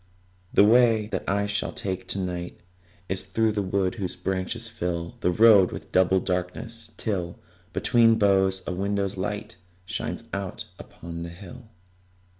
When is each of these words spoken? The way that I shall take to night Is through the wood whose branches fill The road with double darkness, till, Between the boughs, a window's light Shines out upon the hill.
The 0.51 0.63
way 0.63 1.05
that 1.11 1.23
I 1.27 1.45
shall 1.45 1.71
take 1.73 2.07
to 2.07 2.17
night 2.17 2.59
Is 3.07 3.23
through 3.23 3.51
the 3.51 3.61
wood 3.61 3.93
whose 4.01 4.15
branches 4.15 4.67
fill 4.67 5.13
The 5.19 5.29
road 5.29 5.71
with 5.71 5.91
double 5.91 6.19
darkness, 6.19 6.95
till, 6.97 7.37
Between 7.71 8.13
the 8.13 8.15
boughs, 8.17 8.63
a 8.65 8.73
window's 8.73 9.15
light 9.15 9.57
Shines 9.85 10.23
out 10.33 10.65
upon 10.79 11.21
the 11.21 11.29
hill. 11.29 11.69